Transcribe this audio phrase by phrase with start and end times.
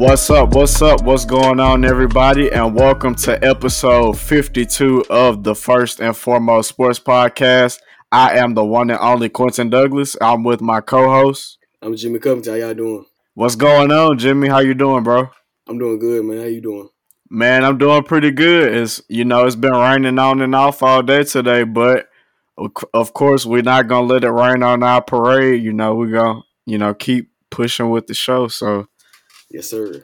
[0.00, 0.54] What's up?
[0.54, 1.02] What's up?
[1.02, 2.50] What's going on, everybody?
[2.50, 7.80] And welcome to episode 52 of the First and Foremost Sports Podcast.
[8.10, 10.16] I am the one and only Quentin Douglas.
[10.18, 11.58] I'm with my co-host.
[11.82, 12.54] I'm Jimmy Covington.
[12.54, 13.04] How y'all doing?
[13.34, 14.48] What's going on, Jimmy?
[14.48, 15.28] How you doing, bro?
[15.68, 16.38] I'm doing good, man.
[16.38, 16.88] How you doing?
[17.28, 18.74] Man, I'm doing pretty good.
[18.74, 22.08] It's you know it's been raining on and off all day today, but
[22.56, 25.62] of course we're not gonna let it rain on our parade.
[25.62, 28.48] You know we're gonna you know keep pushing with the show.
[28.48, 28.86] So
[29.50, 30.02] Yes, sir.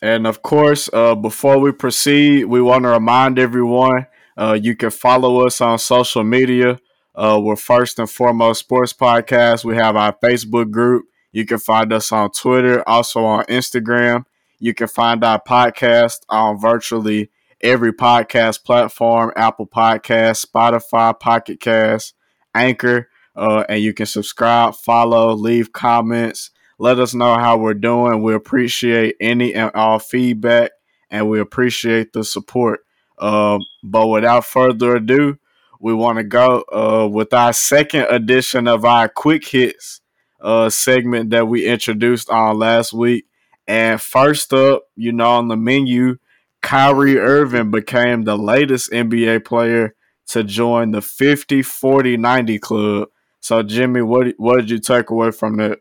[0.00, 4.90] And of course, uh, before we proceed, we want to remind everyone uh, you can
[4.90, 6.80] follow us on social media.
[7.14, 9.64] Uh, we're first and foremost sports podcast.
[9.64, 11.04] We have our Facebook group.
[11.30, 14.24] You can find us on Twitter, also on Instagram.
[14.58, 17.30] You can find our podcast on virtually
[17.60, 22.14] every podcast platform Apple Podcast, Spotify, Pocket Cast,
[22.54, 23.08] Anchor.
[23.34, 26.50] Uh, and you can subscribe, follow, leave comments,
[26.82, 28.24] let us know how we're doing.
[28.24, 30.72] We appreciate any and all feedback
[31.10, 32.80] and we appreciate the support.
[33.16, 35.38] Uh, but without further ado,
[35.78, 40.00] we want to go uh, with our second edition of our quick hits
[40.40, 43.26] uh, segment that we introduced on last week.
[43.68, 46.16] And first up, you know, on the menu,
[46.62, 49.94] Kyrie Irving became the latest NBA player
[50.30, 53.08] to join the 50 40 90 club.
[53.38, 55.78] So, Jimmy, what, what did you take away from that?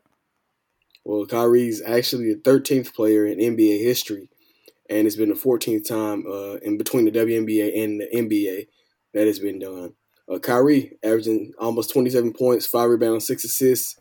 [1.03, 4.30] Well, Kyrie's actually the 13th player in NBA history,
[4.89, 8.67] and it's been the 14th time uh, in between the WNBA and the NBA
[9.13, 9.93] that has been done.
[10.31, 13.99] Uh, Kyrie averaging almost 27 points, five rebounds, six assists,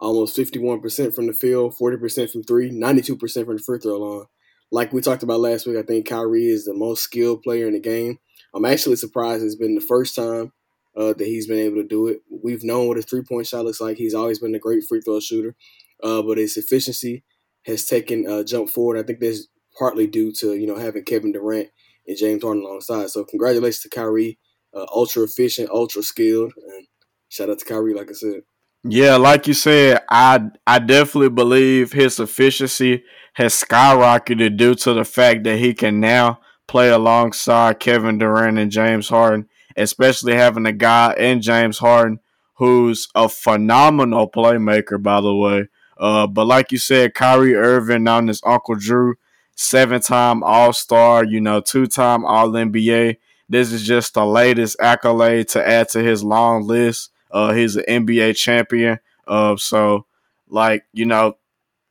[0.00, 4.26] almost 51% from the field, 40% from three, 92% from the free throw line.
[4.72, 7.74] Like we talked about last week, I think Kyrie is the most skilled player in
[7.74, 8.18] the game.
[8.54, 10.52] I'm actually surprised it's been the first time
[10.96, 12.20] uh, that he's been able to do it.
[12.30, 13.96] We've known what his three point shot looks like.
[13.96, 15.54] He's always been a great free throw shooter
[16.02, 17.24] uh, but his efficiency
[17.66, 18.98] has taken a jump forward.
[18.98, 19.48] I think that's
[19.78, 21.68] partly due to you know having Kevin Durant
[22.06, 23.10] and James Harden alongside.
[23.10, 24.38] So congratulations to Kyrie,
[24.74, 26.86] uh, ultra efficient, ultra skilled, and
[27.28, 28.42] shout out to Kyrie, like I said.
[28.84, 33.04] Yeah, like you said, I I definitely believe his efficiency
[33.34, 38.70] has skyrocketed due to the fact that he can now play alongside Kevin Durant and
[38.70, 42.18] James Harden, especially having a guy in James Harden
[42.56, 45.68] who's a phenomenal playmaker, by the way.
[46.02, 49.14] Uh, but like you said, Kyrie Irving on his Uncle Drew,
[49.54, 53.18] seven time All Star, you know, two time All NBA.
[53.48, 57.10] This is just the latest accolade to add to his long list.
[57.30, 58.98] Uh, he's an NBA champion.
[59.28, 60.06] Uh, so,
[60.48, 61.34] like, you know,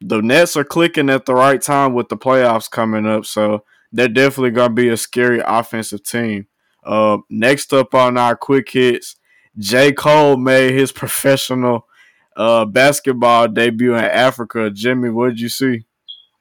[0.01, 3.25] the Nets are clicking at the right time with the playoffs coming up.
[3.25, 3.63] So,
[3.93, 6.47] they're definitely to be a scary offensive team.
[6.83, 9.15] Uh, next up on our quick hits,
[9.57, 9.93] J.
[9.93, 11.87] Cole made his professional
[12.35, 14.69] uh, basketball debut in Africa.
[14.69, 15.85] Jimmy, what did you see?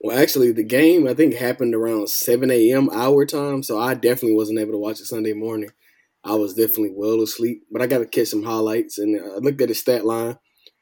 [0.00, 2.88] Well, actually, the game I think happened around 7 a.m.
[2.90, 5.70] our time, so I definitely wasn't able to watch it Sunday morning.
[6.24, 8.98] I was definitely well asleep, but I got to catch some highlights.
[8.98, 10.38] And I looked at his stat line.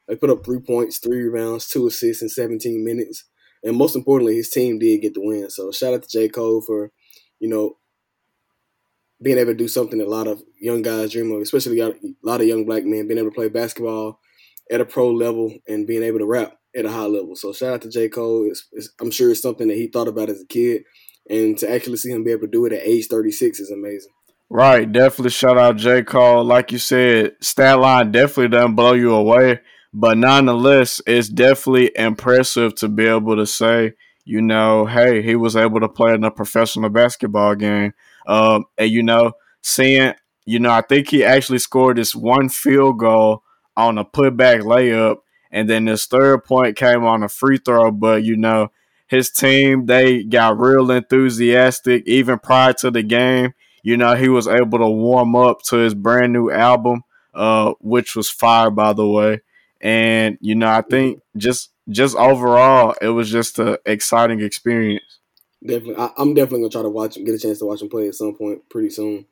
[0.07, 3.25] He put up three points, three rebounds, two assists in 17 minutes.
[3.63, 5.49] And most importantly, his team did get the win.
[5.49, 6.29] So shout out to J.
[6.29, 6.91] Cole for,
[7.39, 7.77] you know,
[9.21, 11.93] being able to do something a lot of young guys dream of, especially a
[12.23, 14.18] lot of young black men, being able to play basketball
[14.71, 17.35] at a pro level and being able to rap at a high level.
[17.35, 18.09] So shout out to J.
[18.09, 18.47] Cole.
[18.49, 20.83] It's, it's, I'm sure it's something that he thought about as a kid.
[21.29, 24.11] And to actually see him be able to do it at age 36 is amazing.
[24.49, 24.91] Right.
[24.91, 26.03] Definitely shout out J.
[26.03, 26.43] Cole.
[26.43, 29.59] Like you said, stat line definitely doesn't blow you away.
[29.93, 33.93] But nonetheless, it's definitely impressive to be able to say,
[34.23, 37.93] you know, hey, he was able to play in a professional basketball game.
[38.27, 40.13] Um, and, you know, seeing,
[40.45, 43.43] you know, I think he actually scored this one field goal
[43.79, 45.17] on a putback layup,
[45.51, 47.91] and then his third point came on a free throw.
[47.91, 48.71] But you know,
[49.07, 53.53] his team they got real enthusiastic even prior to the game.
[53.81, 57.03] You know, he was able to warm up to his brand new album,
[57.33, 59.41] uh, which was fire by the way.
[59.81, 65.19] And you know, I think just just overall, it was just an exciting experience.
[65.65, 67.89] Definitely, I, am definitely gonna try to watch him, get a chance to watch him
[67.89, 69.25] play at some point pretty soon.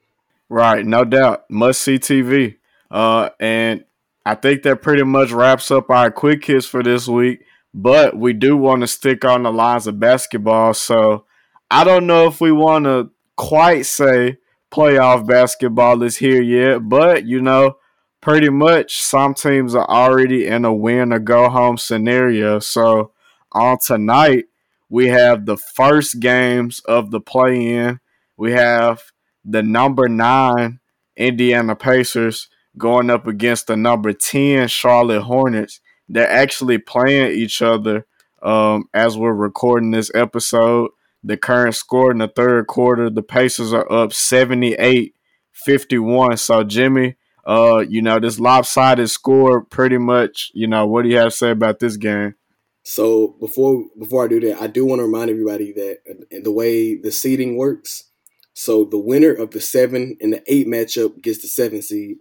[0.49, 2.55] Right, no doubt, must see TV.
[2.89, 3.83] Uh, and
[4.27, 7.45] I think that pretty much wraps up our quick hits for this week.
[7.73, 10.73] But we do want to stick on the lines of basketball.
[10.73, 11.23] So
[11.71, 14.39] I don't know if we want to quite say
[14.69, 16.89] playoff basketball is here yet.
[16.89, 17.77] But, you know,
[18.19, 22.59] pretty much some teams are already in a win or go home scenario.
[22.59, 23.13] So
[23.53, 24.45] on tonight,
[24.89, 28.01] we have the first games of the play in.
[28.35, 29.03] We have
[29.45, 30.81] the number nine
[31.15, 35.79] Indiana Pacers going up against the number 10 Charlotte Hornets.
[36.09, 38.05] They're actually playing each other
[38.41, 40.91] Um, as we're recording this episode,
[41.23, 45.15] the current score in the third quarter, the Pacers are up 78
[45.53, 46.37] 51.
[46.37, 47.15] So, Jimmy,
[47.47, 51.37] uh, you know, this lopsided score pretty much, you know, what do you have to
[51.37, 52.35] say about this game?
[52.83, 56.51] So before before I do that, I do want to remind everybody that uh, the
[56.51, 58.05] way the seeding works.
[58.53, 62.17] So the winner of the seven and the eight matchup gets the seven seed.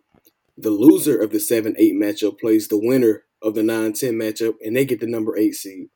[0.57, 4.55] The loser of the seven eight matchup plays the winner of the nine ten matchup,
[4.65, 5.89] and they get the number eight seed.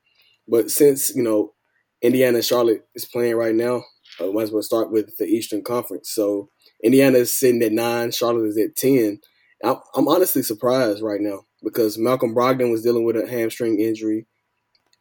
[0.47, 1.55] But since you know
[2.03, 3.83] Indiana and Charlotte is playing right now,
[4.19, 6.11] I uh, might as well start with the Eastern Conference.
[6.11, 6.51] So
[6.83, 9.21] Indiana is sitting at nine, Charlotte is at ten.
[9.63, 14.27] I'm honestly surprised right now because Malcolm Brogdon was dealing with a hamstring injury.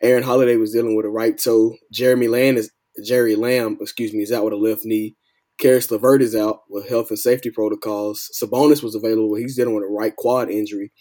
[0.02, 1.76] Aaron Holiday was dealing with a right toe.
[1.92, 2.72] Jeremy Lamb is
[3.06, 5.16] Jerry Lamb, excuse me, is out with a left knee.
[5.60, 8.30] Caris LeVert is out with health and safety protocols.
[8.34, 9.36] Sabonis was available.
[9.36, 10.92] He's dealing with a right quad injury.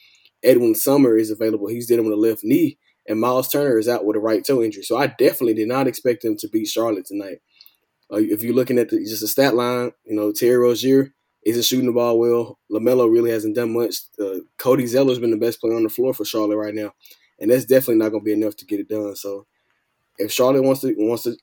[0.43, 1.69] Edmond Sumner is available.
[1.69, 2.79] He's dealing with a left knee.
[3.09, 4.83] And Myles Turner is out with a right toe injury.
[4.83, 7.39] So I definitely did not expect him to beat Charlotte tonight.
[8.13, 11.15] Uh, if you're looking at the, just the stat line, you know, Terry Rozier
[11.47, 12.59] isn't shooting the ball well.
[12.71, 13.97] LaMelo really hasn't done much.
[14.21, 16.93] Uh, Cody Zeller's been the best player on the floor for Charlotte right now
[17.39, 19.15] and that's definitely not going to be enough to get it done.
[19.17, 19.47] So
[20.19, 21.37] if Charlotte wants to wants to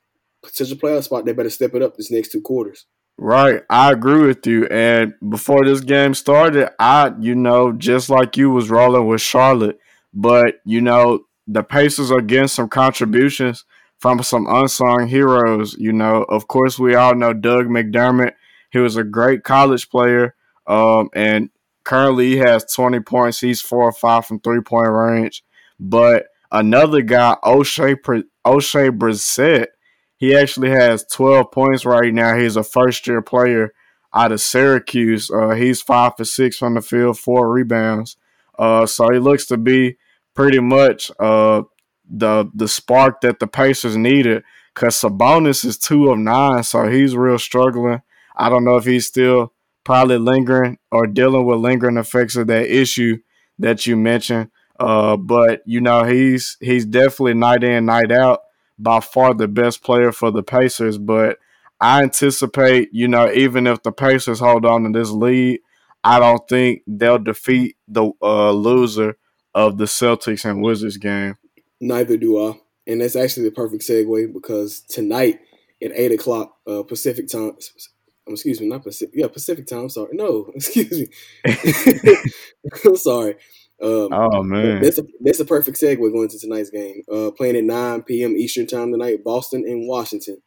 [0.44, 2.86] potential playoff spot, they better step it up this next two quarters.
[3.18, 4.68] Right, I agree with you.
[4.68, 9.80] And before this game started, I, you know, just like you was rolling with Charlotte,
[10.14, 13.64] but you know, the Pacers are getting some contributions
[14.00, 15.76] from some unsung heroes.
[15.80, 18.34] You know, of course, we all know Doug McDermott.
[18.72, 20.36] He was a great college player,
[20.68, 21.50] um, and
[21.86, 23.40] currently he has 20 points.
[23.40, 25.42] He's four or five from three point range.
[25.80, 27.96] But another guy, Oshae
[28.46, 29.68] Oshae Brissett,
[30.18, 32.36] he actually has 12 points right now.
[32.38, 33.74] He's a first year player
[34.14, 35.30] out of Syracuse.
[35.30, 38.18] Uh, he's five for six from the field, four rebounds.
[38.58, 39.98] Uh, so he looks to be
[40.34, 41.64] pretty much uh,
[42.10, 44.44] the the spark that the Pacers needed.
[44.74, 48.02] Cause Sabonis is two of nine, so he's real struggling.
[48.36, 49.54] I don't know if he's still
[49.86, 53.20] probably lingering or dealing with lingering effects of that issue
[53.58, 54.52] that you mentioned.
[54.78, 58.42] Uh, but you know he's he's definitely night in night out
[58.78, 60.98] by far the best player for the Pacers.
[60.98, 61.40] But
[61.80, 65.60] I anticipate you know even if the Pacers hold on to this lead,
[66.04, 69.18] I don't think they'll defeat the uh, loser
[69.54, 71.36] of the Celtics and Wizards game.
[71.82, 75.40] Neither do I, and that's actually the perfect segue because tonight
[75.84, 77.54] at eight o'clock uh, Pacific time.
[78.28, 79.14] Excuse me, not Pacific.
[79.16, 79.88] Yeah, Pacific time.
[79.90, 81.08] Sorry, no, excuse me.
[82.86, 83.36] I'm sorry.
[83.82, 87.02] Um, oh man, that's a that's a perfect segue going into tonight's game.
[87.12, 88.38] Uh, playing at 9 p.m.
[88.38, 90.38] Eastern time tonight, Boston and Washington.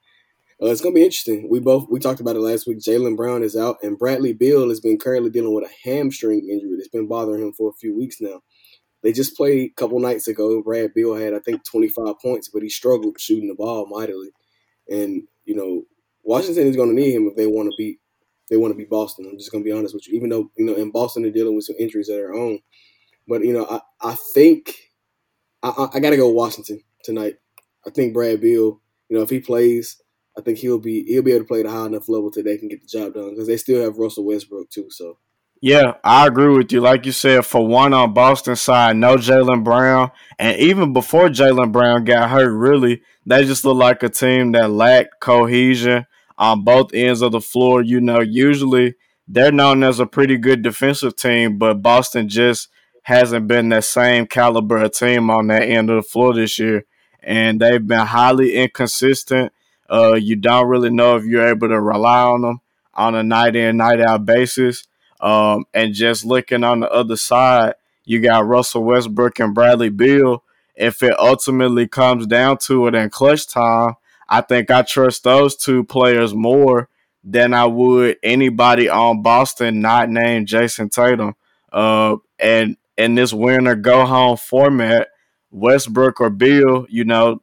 [0.63, 1.49] Uh, it's gonna be interesting.
[1.51, 2.79] We both we talked about it last week.
[2.79, 6.77] Jaylen Brown is out, and Bradley Beal has been currently dealing with a hamstring injury
[6.77, 8.41] that's been bothering him for a few weeks now.
[9.03, 10.63] They just played a couple nights ago.
[10.63, 14.31] Brad Beal had I think 25 points, but he struggled shooting the ball mightily.
[14.89, 15.85] And you know
[16.25, 18.01] Washington is going to need him if they want to beat
[18.51, 19.27] they want to beat Boston.
[19.31, 20.17] I'm just going to be honest with you.
[20.17, 22.59] Even though you know in Boston they're dealing with some injuries of their own,
[23.29, 24.75] but you know, I, I think
[25.63, 27.37] I, I got to go Washington tonight.
[27.87, 30.01] I think Brad Beal, you know, if he plays,
[30.37, 32.43] I think he'll be he'll be able to play at a high enough level to
[32.43, 34.89] they can get the job done because they still have Russell Westbrook too.
[34.91, 35.19] So.
[35.61, 36.81] Yeah, I agree with you.
[36.81, 41.73] Like you said, for one on Boston side, no Jaylen Brown, and even before Jaylen
[41.73, 46.07] Brown got hurt, really, they just look like a team that lacked cohesion
[46.39, 47.83] on both ends of the floor.
[47.83, 48.95] You know, usually
[49.27, 52.69] they're known as a pretty good defensive team, but Boston just
[53.09, 56.85] hasn't been that same caliber of team on that end of the floor this year,
[57.23, 59.51] and they've been highly inconsistent.
[59.89, 62.61] Uh, you don't really know if you're able to rely on them
[62.93, 64.87] on a night in, night out basis.
[65.23, 70.45] Um, and just looking on the other side, you got Russell Westbrook and Bradley Beal.
[70.77, 73.95] If it ultimately comes down to it in clutch time,
[74.29, 76.91] I think I trust those two players more
[77.25, 81.37] than I would anybody on Boston not named Jayson Tatum.
[81.73, 85.09] Uh, and in this win or go home format,
[85.51, 87.41] Westbrook or Beal, you know,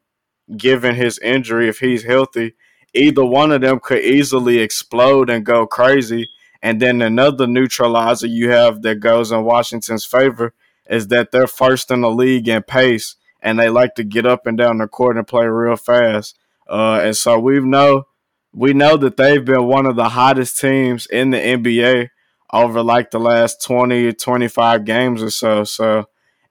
[0.55, 2.53] given his injury, if he's healthy,
[2.93, 6.27] either one of them could easily explode and go crazy.
[6.61, 10.53] And then another neutralizer you have that goes in Washington's favor
[10.89, 14.45] is that they're first in the league in pace and they like to get up
[14.45, 16.37] and down the court and play real fast.
[16.69, 18.07] Uh, and so we know
[18.51, 22.09] we know that they've been one of the hottest teams in the NBA
[22.55, 25.63] over like the last 20 25 games or so.
[25.63, 26.05] So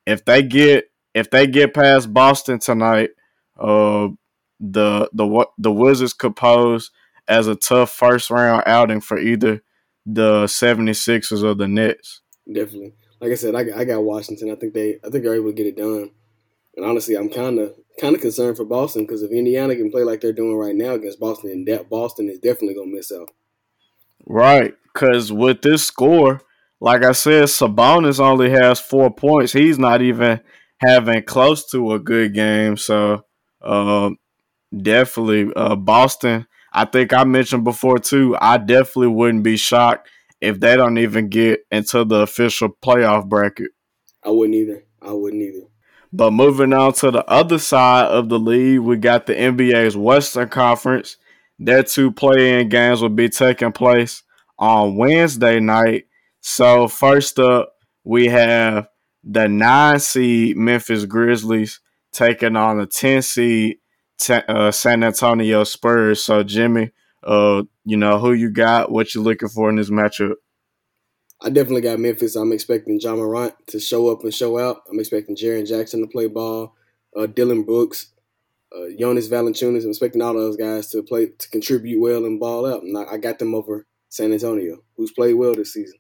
[0.07, 3.11] if they get if they get past boston tonight
[3.59, 4.09] uh
[4.61, 6.91] the the the wizards could pose
[7.27, 9.63] as a tough first round outing for either
[10.05, 12.21] the 76ers or the nets.
[12.53, 12.95] Definitely.
[13.21, 14.51] Like i said i, I got washington.
[14.51, 16.11] I think they i think they're able to get it done.
[16.77, 20.03] And honestly i'm kind of kind of concerned for Boston because if Indiana can play
[20.03, 23.31] like they're doing right now against Boston, then Boston is definitely gonna miss out.
[24.27, 26.41] Right, because with this score,
[26.81, 29.53] like I said, Sabonis only has four points.
[29.53, 30.41] He's not even
[30.79, 32.77] having close to a good game.
[32.77, 33.25] So,
[33.63, 34.19] um,
[34.77, 36.47] definitely, uh, Boston.
[36.73, 38.37] I think I mentioned before too.
[38.41, 43.71] I definitely wouldn't be shocked if they don't even get into the official playoff bracket.
[44.25, 44.85] I wouldn't either.
[45.01, 45.67] I wouldn't either.
[46.13, 50.49] But moving on to the other side of the league, we got the NBA's Western
[50.49, 51.17] Conference.
[51.59, 54.23] Their two play-in games will be taking place
[54.59, 56.07] on Wednesday night.
[56.41, 58.89] So first up, we have
[59.23, 61.81] the nine seed Memphis Grizzlies
[62.13, 63.79] taking on the ten seed
[64.29, 66.23] uh, San Antonio Spurs.
[66.23, 66.91] So Jimmy,
[67.23, 70.35] uh, you know who you got, what you looking for in this matchup?
[71.41, 72.37] I definitely got Memphis.
[72.37, 74.83] I'm expecting Ja Morant to show up and show out.
[74.91, 76.75] I'm expecting Jaren Jackson to play ball,
[77.17, 78.13] uh, Dillon Brooks,
[78.77, 79.85] uh, Jonas Valanciunas.
[79.85, 82.83] I'm expecting all those guys to play to contribute well and ball out.
[82.83, 85.99] And I, I got them over San Antonio, who's played well this season.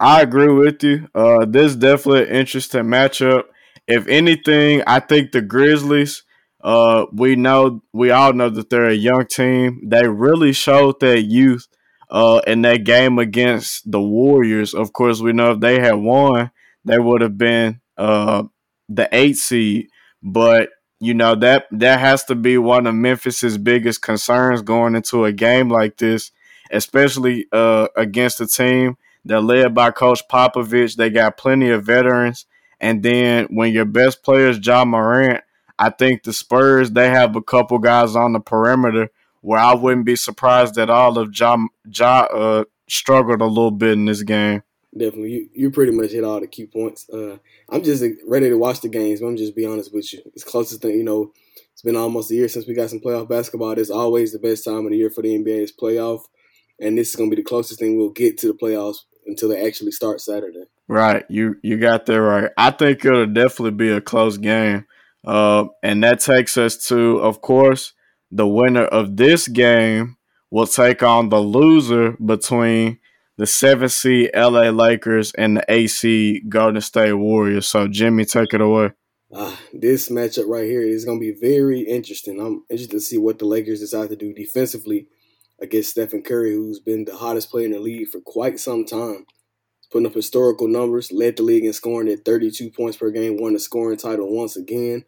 [0.00, 1.08] I agree with you.
[1.14, 3.44] Uh, this definitely an interesting matchup.
[3.86, 6.24] If anything, I think the Grizzlies.
[6.60, 9.80] Uh, we know we all know that they're a young team.
[9.88, 11.66] They really showed that youth
[12.10, 14.74] uh, in that game against the Warriors.
[14.74, 16.50] Of course, we know if they had won,
[16.84, 18.44] they would have been uh,
[18.88, 19.88] the eight seed.
[20.20, 25.24] But you know that that has to be one of Memphis's biggest concerns going into
[25.24, 26.32] a game like this,
[26.70, 30.96] especially uh, against a team that led by Coach Popovich.
[30.96, 32.46] They got plenty of veterans,
[32.80, 35.42] and then when your best player is Ja Morant,
[35.78, 40.06] I think the Spurs they have a couple guys on the perimeter where I wouldn't
[40.06, 41.56] be surprised at all if Ja,
[41.90, 44.62] ja uh, struggled a little bit in this game.
[44.96, 47.08] Definitely, you, you pretty much hit all the key points.
[47.10, 47.36] Uh,
[47.68, 49.20] I'm just ready to watch the games.
[49.20, 50.22] I'm just be honest with you.
[50.34, 51.32] It's closest thing, you know.
[51.72, 53.72] It's been almost a year since we got some playoff basketball.
[53.72, 56.22] It's always the best time of the year for the NBA is playoff,
[56.80, 59.50] and this is going to be the closest thing we'll get to the playoffs until
[59.50, 60.64] they actually start Saturday.
[60.88, 62.50] Right, you you got that right.
[62.56, 64.86] I think it'll definitely be a close game,
[65.24, 67.92] uh, and that takes us to, of course,
[68.30, 70.16] the winner of this game
[70.50, 72.98] will take on the loser between
[73.38, 77.68] the seven seed LA Lakers and the AC Golden State Warriors.
[77.68, 78.90] So Jimmy, take it away.
[79.32, 82.40] Uh, this matchup right here is going to be very interesting.
[82.40, 85.06] I'm interested to see what the Lakers decide to do defensively
[85.60, 89.26] against Stephen Curry, who's been the hottest player in the league for quite some time.
[89.80, 93.40] He's putting up historical numbers, led the league in scoring at 32 points per game,
[93.40, 95.04] won the scoring title once again,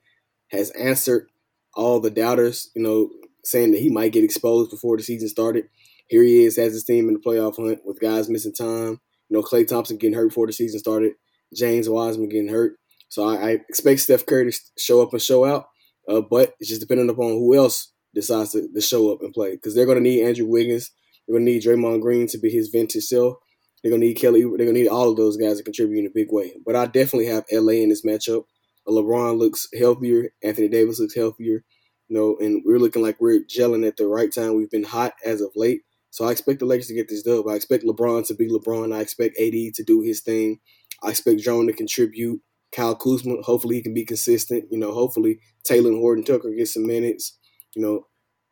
[0.51, 1.29] has answered
[1.75, 3.11] all the doubters, you know,
[3.45, 5.69] saying that he might get exposed before the season started.
[6.11, 9.01] Here he is, has his team in the playoff hunt with guys missing time.
[9.29, 11.13] You know, Klay Thompson getting hurt before the season started,
[11.57, 12.73] James Wiseman getting hurt.
[13.09, 15.67] So I, I expect Steph Curry to show up and show out,
[16.09, 19.53] uh, but it's just depending upon who else decides to, to show up and play
[19.53, 20.91] because they're going to need Andrew Wiggins.
[21.27, 23.37] They're going to need Draymond Green to be his vintage self.
[23.83, 24.41] They're going to need Kelly.
[24.41, 26.55] They're going to need all of those guys to contribute in a big way.
[26.67, 28.43] But I definitely have LA in this matchup.
[28.89, 30.31] LeBron looks healthier.
[30.43, 31.63] Anthony Davis looks healthier.
[32.09, 34.57] You know, and we're looking like we're gelling at the right time.
[34.57, 35.83] We've been hot as of late.
[36.11, 37.47] So I expect the Lakers to get this dub.
[37.49, 38.95] I expect LeBron to be LeBron.
[38.95, 40.59] I expect AD to do his thing.
[41.03, 42.41] I expect Drone to contribute.
[42.73, 44.65] Kyle Kuzma, hopefully he can be consistent.
[44.71, 47.39] You know, hopefully Talen Horton Tucker get some minutes.
[47.75, 48.07] You know,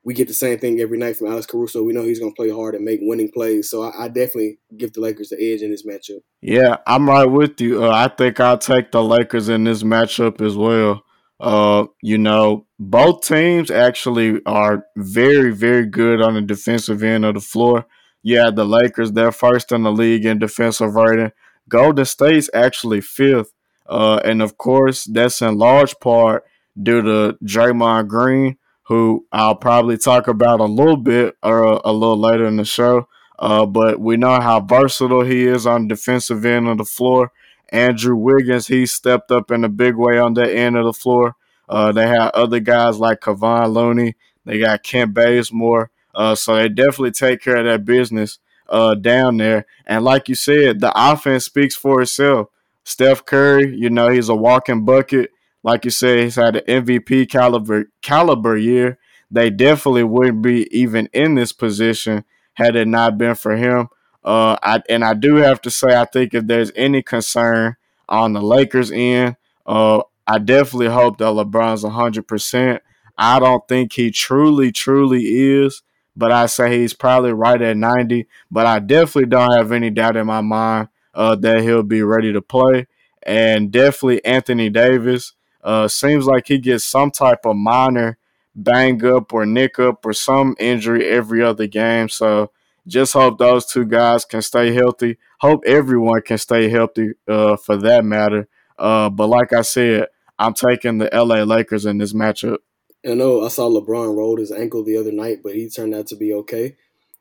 [0.05, 1.83] we get the same thing every night from Alex Caruso.
[1.83, 3.69] We know he's going to play hard and make winning plays.
[3.69, 6.21] So I, I, definitely give the Lakers the edge in this matchup.
[6.41, 7.85] Yeah, I'm right with you.
[7.85, 11.03] Uh, I think I'll take the Lakers in this matchup as well.
[11.41, 17.35] Uh, you know, both teams actually are very, very good on the defensive end of
[17.35, 17.87] the floor.
[18.23, 21.33] Yeah, the Lakers, they're first in the league in defensive rating.
[21.69, 23.53] Golden State's actually fifth.
[23.87, 26.45] Uh, and of course, that's in large part
[26.81, 31.93] due to Draymond Green who I'll probably talk about a little bit or uh, a
[31.93, 33.07] little later in the show.
[33.39, 37.31] Uh, but we know how versatile he is on defensive end of the floor.
[37.71, 41.37] Andrew Wiggins, he stepped up in a big way on that end of the floor.
[41.69, 44.17] Uh, they have other guys like Kevon Looney.
[44.45, 45.91] They got Kent Bazemore.
[46.15, 49.67] Uh, so they definitely take care of that business uh, down there.
[49.87, 52.49] And like you said, the offense speaks for itself.
[52.85, 55.31] Steph Curry, you know, he's a walking bucket.
[55.63, 58.99] Like you said, he's had an MVP caliber caliber year.
[59.31, 63.89] They definitely wouldn't be even in this position had it not been for him.
[64.25, 67.77] Uh, I, and I do have to say, I think if there's any concern
[68.09, 72.81] on the Lakers end, uh, I definitely hope that LeBron's 100%.
[73.17, 75.83] I don't think he truly, truly is,
[76.17, 78.27] but I say he's probably right at 90.
[78.51, 82.33] But I definitely don't have any doubt in my mind uh, that he'll be ready
[82.33, 82.87] to play.
[83.23, 88.17] And definitely Anthony Davis Uh, seems like he gets some type of minor
[88.55, 92.09] bang up or nick up or some injury every other game.
[92.09, 92.53] So
[92.89, 95.19] just hope those two guys can stay healthy.
[95.41, 98.49] Hope everyone can stay healthy uh, for that matter.
[98.79, 100.07] Uh, but like I said,
[100.39, 102.59] I'm taking the LA Lakers in this matchup.
[103.07, 106.07] I know I saw LeBron rolled his ankle the other night, but he turned out
[106.09, 106.77] to be okay.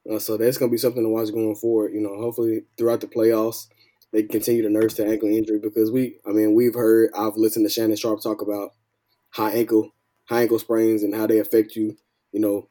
[0.10, 1.94] Uh, so that's going to be something to watch going forward.
[1.94, 3.68] You know, hopefully throughout the playoffs,
[4.14, 7.66] they continue to nurse the ankle injury because we, I mean, we've heard, I've listened
[7.66, 8.72] to Shannon Sharpe talk about
[9.32, 9.92] high ankle,
[10.30, 11.98] high ankle sprains and how they affect you,
[12.32, 12.70] you know,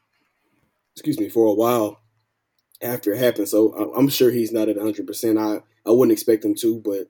[0.95, 2.01] excuse me, for a while
[2.83, 3.51] after it happens.
[3.51, 5.39] So I'm sure he's not at 100%.
[5.39, 7.09] I, I wouldn't expect him to, but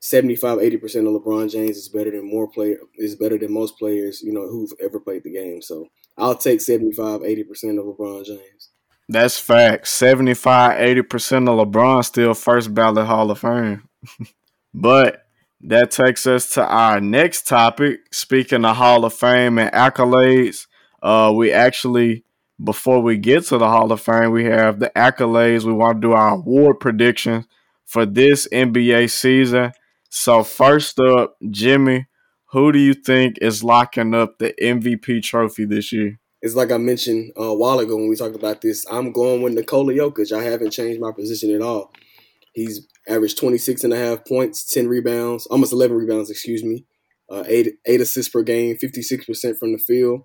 [0.00, 4.22] 75, 80% of LeBron James is better than more player is better than most players,
[4.22, 5.62] you know, who've ever played the game.
[5.62, 8.70] So I'll take 75, 80% of LeBron James.
[9.08, 9.88] That's fact.
[9.88, 13.88] 75, 80% of LeBron still first ballot Hall of Fame.
[14.74, 15.26] but
[15.62, 18.00] that takes us to our next topic.
[18.12, 20.66] Speaking of Hall of Fame and accolades,
[21.02, 22.24] uh, we actually,
[22.62, 25.64] before we get to the Hall of Fame, we have the accolades.
[25.64, 27.46] We want to do our award predictions
[27.84, 29.72] for this NBA season.
[30.08, 32.06] So, first up, Jimmy,
[32.52, 36.18] who do you think is locking up the MVP trophy this year?
[36.46, 38.84] it's like I mentioned uh, a while ago when we talked about this.
[38.90, 40.30] I'm going with Nikola Jokic.
[40.30, 41.92] I haven't changed my position at all.
[42.52, 46.86] He's averaged 26 and a half points, 10 rebounds, almost 11 rebounds, excuse me,
[47.30, 50.22] uh, eight eight assists per game, 56% from the field,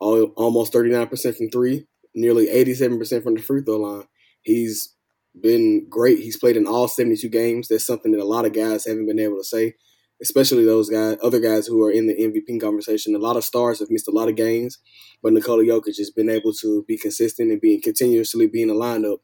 [0.00, 4.04] almost 39% from three, nearly 87% from the free throw line.
[4.42, 4.94] He's
[5.40, 6.18] been great.
[6.18, 7.68] He's played in all 72 games.
[7.68, 9.74] That's something that a lot of guys haven't been able to say
[10.22, 13.14] especially those guys, other guys who are in the MVP conversation.
[13.14, 14.78] A lot of stars have missed a lot of games,
[15.22, 19.18] but Nikola Jokic has been able to be consistent and being continuously being a lineup.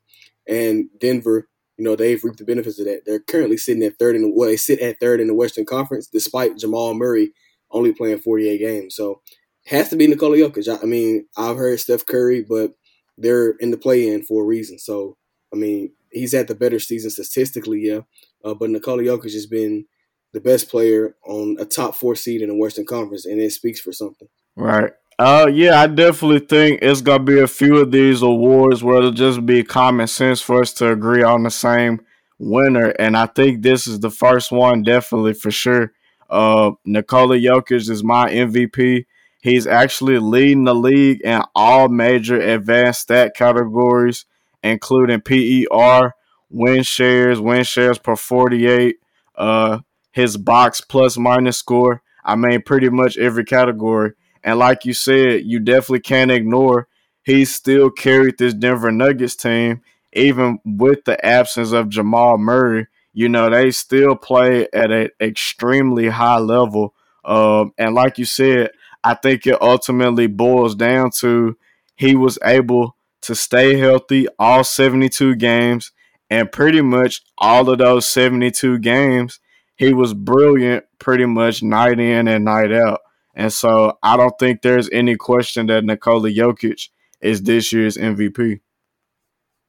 [0.49, 3.03] And Denver, you know, they've reaped the benefits of that.
[3.05, 5.67] They're currently sitting at third in the well, they sit at third in the Western
[5.67, 7.33] Conference, despite Jamal Murray
[7.71, 8.97] only playing 48 games.
[8.97, 9.21] So
[9.67, 10.83] has to be Nikola Jokic.
[10.83, 12.73] I mean, I've heard Steph Curry, but
[13.19, 14.79] they're in the play-in for a reason.
[14.79, 15.17] So
[15.53, 18.01] I mean, he's had the better season statistically, yeah.
[18.45, 19.87] Uh, but Nikola Jokic has been
[20.33, 23.81] the best player on a top four seed in the Western Conference, and it speaks
[23.81, 24.29] for something.
[24.55, 24.93] Right.
[25.19, 29.13] Uh, yeah, I definitely think it's gonna be a few of these awards where it'll
[29.13, 32.01] just be common sense for us to agree on the same
[32.39, 35.93] winner, and I think this is the first one, definitely for sure.
[36.29, 39.07] Uh, Nikola Jokic is my MVP.
[39.41, 44.25] He's actually leading the league in all major advanced stat categories,
[44.63, 46.15] including PER,
[46.51, 48.97] win shares, win shares per 48,
[49.37, 52.03] uh, his box plus minus score.
[52.25, 54.13] I mean, pretty much every category.
[54.43, 56.89] And like you said, you definitely can't ignore
[57.27, 62.87] he still carried this Denver Nuggets team, even with the absence of Jamal Murray.
[63.13, 66.95] You know, they still play at an extremely high level.
[67.25, 68.71] Um, and like you said,
[69.07, 71.57] I think it ultimately boils down to
[71.95, 75.93] he was able to stay healthy all 72 games.
[76.29, 79.39] And pretty much all of those 72 games,
[79.77, 83.03] he was brilliant pretty much night in and night out.
[83.33, 86.89] And so I don't think there's any question that Nikola Jokic
[87.21, 88.59] is this year's MVP.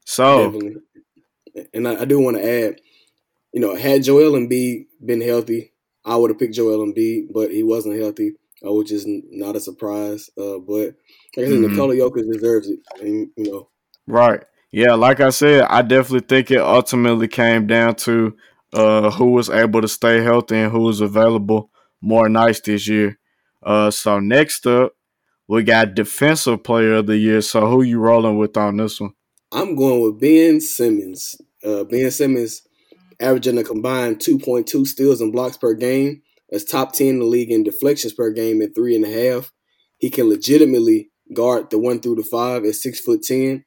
[0.04, 0.82] So, Definitely.
[1.76, 2.82] and I, I do want to add,
[3.54, 5.74] you know, had Joel Embiid been healthy,
[6.04, 8.34] I would have picked Joel Embiid, but he wasn't healthy,
[8.66, 10.30] uh, which is not a surprise.
[10.38, 10.96] Uh, but
[11.36, 11.72] like I said, mm-hmm.
[11.72, 13.70] Nikola Jokic deserves it, and you know,
[14.08, 14.44] right?
[14.72, 18.36] Yeah, like I said, I definitely think it ultimately came down to
[18.74, 21.70] uh, who was able to stay healthy and who was available
[22.02, 23.18] more nights this year.
[23.64, 24.94] Uh, so next up,
[25.48, 27.42] we got defensive player of the year.
[27.42, 29.14] So who you rolling with on this one?
[29.52, 31.40] I'm going with Ben Simmons.
[31.64, 32.64] Uh, ben Simmons
[33.20, 36.22] averaging a combined 2.2 steals and blocks per game.
[36.50, 39.52] That's top 10 in the league in deflections per game at three and a half.
[39.98, 43.66] He can legitimately guard the one through the five at six foot ten.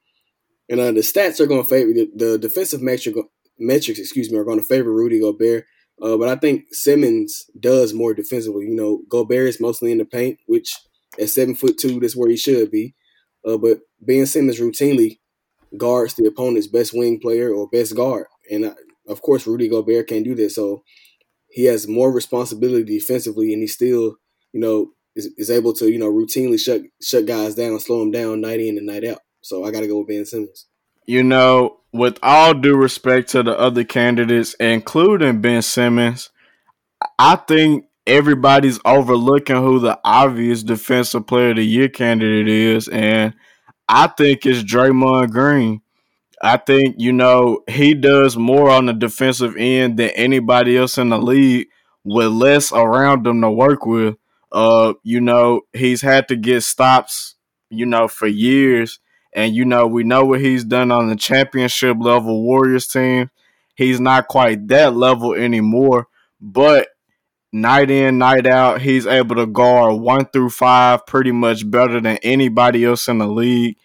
[0.69, 3.17] And uh, the stats are going to favor the, the defensive metric
[3.59, 5.65] metrics, excuse me, are going to favor Rudy Gobert.
[6.01, 8.67] Uh, but I think Simmons does more defensively.
[8.67, 10.73] You know, Gobert is mostly in the paint, which
[11.19, 12.95] at seven foot two, that's where he should be.
[13.47, 15.19] Uh, but Ben Simmons routinely
[15.77, 18.75] guards the opponent's best wing player or best guard, and uh,
[19.09, 20.51] of course Rudy Gobert can't do that.
[20.51, 20.83] So
[21.51, 24.17] he has more responsibility defensively, and he still,
[24.53, 28.11] you know, is, is able to you know routinely shut shut guys down, slow them
[28.11, 29.19] down night in and night out.
[29.43, 30.67] So I got to go with Ben Simmons.
[31.07, 36.31] You know, with all due respect to the other candidates, including Ben Simmons,
[37.19, 43.35] I think everybody's overlooking who the obvious defensive player of the year candidate is, and
[43.89, 45.83] I think it's Draymond Green.
[46.41, 51.11] I think, you know, he does more on the defensive end than anybody else in
[51.11, 51.69] the league
[52.03, 54.17] with less around him to work with.
[54.51, 57.37] Uh, you know, he's had to get stops,
[57.69, 58.99] you know, for years.
[59.33, 63.31] And, you know, we know what he's done on the championship level Warriors team.
[63.75, 66.09] He's not quite that level anymore,
[66.41, 66.89] but
[67.53, 72.19] night in, night out, he's able to guard one through five pretty much better than
[72.23, 73.77] anybody else in the league.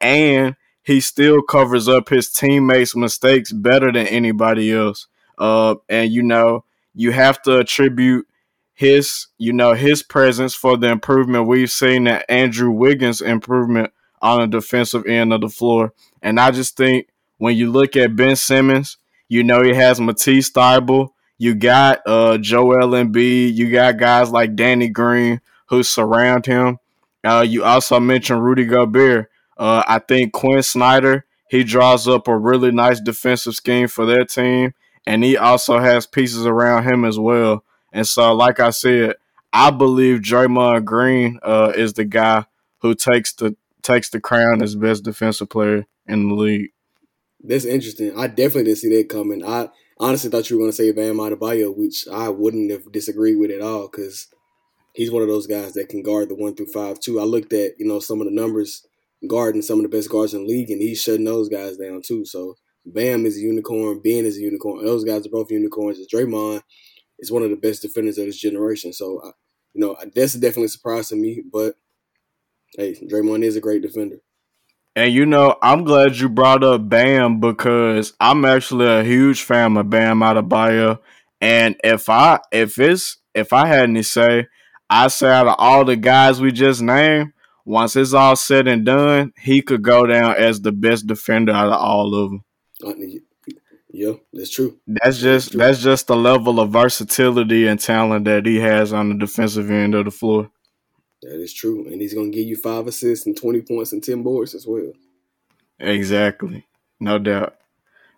[0.00, 5.06] And he still covers up his teammates' mistakes better than anybody else.
[5.38, 6.64] Uh, and you know,
[6.94, 8.26] you have to attribute
[8.74, 14.40] his, you know, his presence for the improvement we've seen that Andrew Wiggins' improvement on
[14.40, 15.92] the defensive end of the floor.
[16.22, 20.50] And I just think when you look at Ben Simmons, you know he has Matisse
[20.50, 26.78] Thybulle, you got uh, Joel Embiid, you got guys like Danny Green who surround him.
[27.24, 29.29] Uh, you also mentioned Rudy Gobert.
[29.60, 34.24] Uh, I think Quin Snyder he draws up a really nice defensive scheme for their
[34.24, 34.72] team,
[35.04, 37.64] and he also has pieces around him as well.
[37.92, 39.16] And so, like I said,
[39.52, 42.44] I believe Draymond Green uh, is the guy
[42.78, 46.70] who takes the takes the crown as best defensive player in the league.
[47.42, 48.16] That's interesting.
[48.16, 49.44] I definitely didn't see that coming.
[49.44, 53.38] I honestly thought you were going to say Bam Adebayo, which I wouldn't have disagreed
[53.38, 54.28] with at all because
[54.94, 57.18] he's one of those guys that can guard the one through five too.
[57.18, 58.86] I looked at you know some of the numbers
[59.28, 62.02] guarding some of the best guards in the league, and he's shutting those guys down
[62.04, 62.24] too.
[62.24, 62.56] So
[62.86, 64.84] Bam is a unicorn, Ben is a unicorn.
[64.84, 65.98] Those guys are both unicorns.
[66.12, 66.62] Draymond
[67.18, 68.92] is one of the best defenders of this generation.
[68.92, 69.30] So I,
[69.74, 71.74] you know that's definitely surprising me, but
[72.76, 74.16] hey, Draymond is a great defender.
[74.96, 79.76] And you know, I'm glad you brought up Bam because I'm actually a huge fan
[79.76, 80.98] of Bam Adebayo.
[81.40, 84.48] And if I if it's if I had any say,
[84.88, 87.32] I say out of all the guys we just named,
[87.70, 91.68] once it's all said and done, he could go down as the best defender out
[91.68, 92.44] of all of them.
[92.84, 92.94] Uh,
[93.92, 94.78] yeah, that's true.
[94.88, 95.58] That's just that's, true.
[95.58, 99.94] that's just the level of versatility and talent that he has on the defensive end
[99.94, 100.50] of the floor.
[101.22, 101.86] That is true.
[101.86, 104.66] And he's going to give you five assists and 20 points and 10 boards as
[104.66, 104.92] well.
[105.78, 106.66] Exactly.
[106.98, 107.56] No doubt.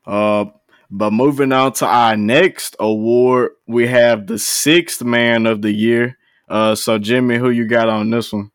[0.07, 0.47] Uh,
[0.91, 6.17] but moving on to our next award, we have the sixth man of the year.
[6.49, 8.52] Uh, so, Jimmy, who you got on this one?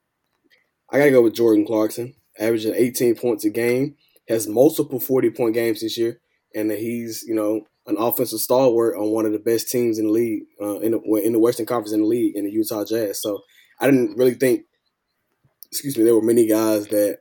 [0.91, 3.95] I got to go with Jordan Clarkson, averaging 18 points a game,
[4.30, 6.19] has multiple 40 point games this year,
[6.56, 10.12] and he's, you know, an offensive stalwart on one of the best teams in the
[10.12, 13.21] league, uh, in, the, in the Western Conference in the league, in the Utah Jazz.
[13.21, 13.41] So,
[13.80, 14.63] I didn't really think,
[15.71, 17.19] excuse me, there were many guys that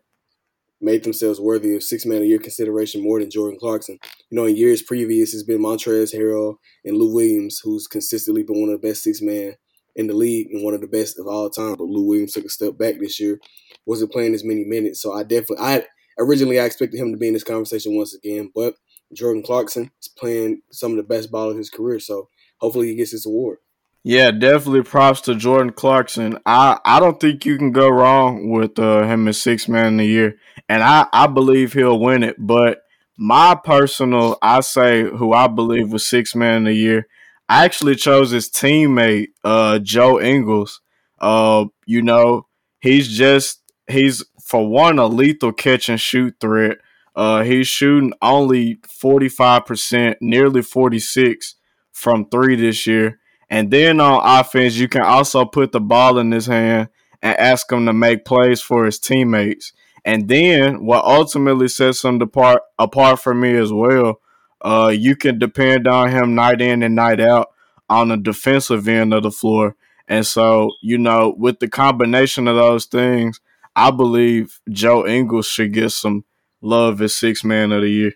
[0.80, 3.98] made themselves worthy of six man a year consideration more than Jordan Clarkson.
[4.30, 8.60] You know, in years previous, it's been Montrezl Harrell and Lou Williams, who's consistently been
[8.60, 9.54] one of the best six man
[9.96, 11.74] in the league and one of the best of all time.
[11.74, 13.40] But Lou Williams took a step back this year,
[13.84, 15.00] wasn't playing as many minutes.
[15.02, 15.84] So I definitely, I
[16.18, 18.74] originally I expected him to be in this conversation once again, but
[19.12, 21.98] Jordan Clarkson is playing some of the best ball of his career.
[21.98, 22.28] So
[22.58, 23.58] hopefully he gets this award.
[24.02, 26.38] Yeah, definitely props to Jordan Clarkson.
[26.46, 29.98] I, I don't think you can go wrong with uh, him as six man of
[29.98, 32.36] the year, and I, I believe he'll win it.
[32.38, 32.82] But
[33.16, 37.08] my personal, I say who I believe was six man of the year.
[37.48, 40.80] I actually chose his teammate, uh, Joe Ingles.
[41.18, 42.46] Uh, you know,
[42.80, 46.78] he's just he's for one a lethal catch and shoot threat.
[47.14, 51.54] Uh, he's shooting only forty five percent, nearly forty six
[51.92, 56.32] from three this year and then on offense, you can also put the ball in
[56.32, 56.88] his hand
[57.22, 59.72] and ask him to make plays for his teammates.
[60.04, 64.20] And then what ultimately sets him apart apart from me as well,
[64.66, 67.52] uh, you can depend on him night in and night out
[67.88, 69.76] on the defensive end of the floor.
[70.08, 73.40] And so, you know, with the combination of those things,
[73.76, 76.24] I believe Joe Ingles should get some
[76.60, 78.14] love as six man of the year.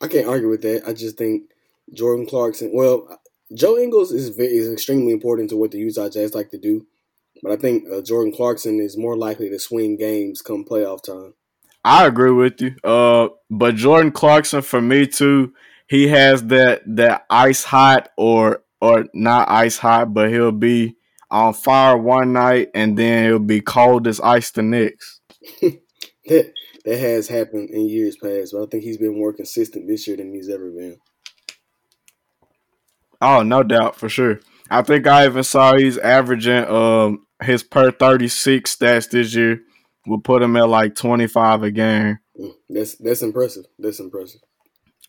[0.00, 0.88] I can't argue with that.
[0.88, 1.50] I just think
[1.92, 2.70] Jordan Clarkson.
[2.72, 3.20] Well,
[3.52, 6.86] Joe Ingles is is extremely important to what the Utah Jazz like to do,
[7.42, 11.34] but I think uh, Jordan Clarkson is more likely to swing games come playoff time.
[11.84, 12.76] I agree with you.
[12.84, 15.54] Uh, but Jordan Clarkson for me too,
[15.86, 20.96] he has that that ice hot or or not ice hot, but he'll be
[21.30, 25.20] on fire one night and then he'll be cold as ice the next.
[25.60, 26.52] that
[26.84, 30.16] that has happened in years past, but I think he's been more consistent this year
[30.16, 30.98] than he's ever been.
[33.22, 34.40] Oh, no doubt for sure.
[34.70, 39.62] I think I even saw he's averaging um his per thirty six stats this year.
[40.06, 42.18] Will put him at like twenty five a game.
[42.38, 43.66] Mm, that's that's impressive.
[43.78, 44.40] That's impressive.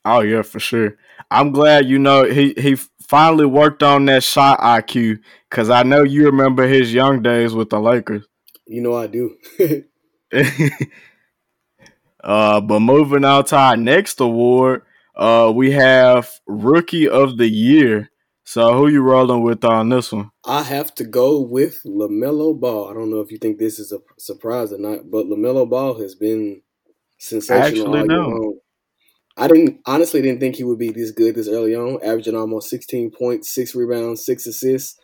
[0.03, 0.97] Oh yeah, for sure.
[1.29, 2.75] I'm glad you know he he
[3.07, 7.69] finally worked on that shot IQ because I know you remember his young days with
[7.69, 8.25] the Lakers.
[8.65, 9.37] You know I do.
[12.23, 14.83] uh, but moving on to our next award,
[15.15, 18.10] uh, we have Rookie of the Year.
[18.51, 20.29] So who you rolling with on this one?
[20.45, 22.89] I have to go with LaMelo Ball.
[22.89, 25.97] I don't know if you think this is a surprise or not, but LaMelo Ball
[26.01, 26.61] has been
[27.17, 27.95] sensational.
[27.95, 28.55] Actually, no.
[29.37, 32.69] I didn't honestly didn't think he would be this good this early on, averaging almost
[32.69, 34.99] 16 points, six rebounds, six assists,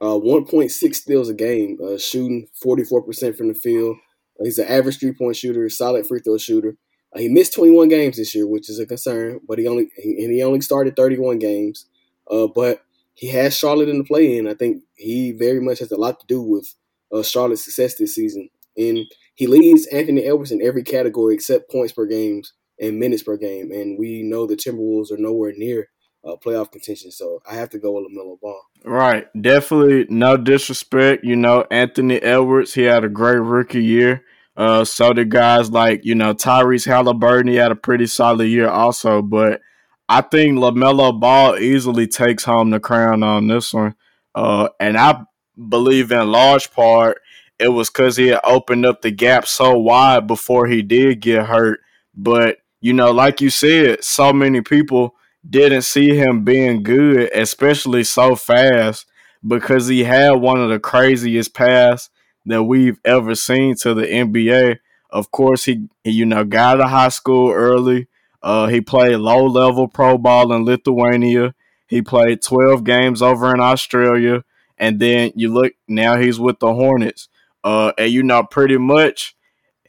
[0.00, 3.96] uh, 1.6 steals a game, uh, shooting 44% from the field.
[4.38, 6.76] Uh, he's an average three point shooter, solid free throw shooter.
[7.12, 10.22] Uh, he missed 21 games this year, which is a concern, but he only he,
[10.22, 11.87] and he only started 31 games.
[12.30, 12.82] Uh, but
[13.14, 14.46] he has Charlotte in the play in.
[14.46, 16.74] I think he very much has a lot to do with
[17.12, 18.48] uh, Charlotte's success this season.
[18.76, 23.36] And he leads Anthony Edwards in every category except points per games and minutes per
[23.36, 23.72] game.
[23.72, 25.88] And we know the Timberwolves are nowhere near
[26.24, 27.10] uh, playoff contention.
[27.10, 28.60] So I have to go with LaMelo Ball.
[28.84, 29.26] Right.
[29.40, 31.24] Definitely no disrespect.
[31.24, 34.22] You know, Anthony Edwards, he had a great rookie year.
[34.56, 38.68] Uh, so did guys like, you know, Tyrese Haliburton, he had a pretty solid year
[38.68, 39.22] also.
[39.22, 39.60] But
[40.08, 43.94] I think LaMelo Ball easily takes home the crown on this one.
[44.34, 45.22] Uh, and I
[45.68, 47.18] believe in large part
[47.58, 51.46] it was because he had opened up the gap so wide before he did get
[51.46, 51.80] hurt.
[52.14, 55.14] But, you know, like you said, so many people
[55.48, 59.06] didn't see him being good, especially so fast,
[59.46, 62.10] because he had one of the craziest paths
[62.46, 64.78] that we've ever seen to the NBA.
[65.10, 68.06] Of course, he, he you know, got out of high school early
[68.42, 71.54] uh, he played low level pro ball in Lithuania.
[71.86, 74.44] He played 12 games over in Australia.
[74.76, 77.28] And then you look, now he's with the Hornets.
[77.64, 79.34] Uh, and, you know, pretty much